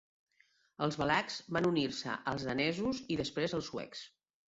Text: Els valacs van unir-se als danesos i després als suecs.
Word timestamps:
Els 0.85 0.97
valacs 1.01 1.37
van 1.59 1.69
unir-se 1.73 2.17
als 2.35 2.49
danesos 2.51 3.07
i 3.17 3.23
després 3.25 3.59
als 3.61 3.73
suecs. 3.73 4.07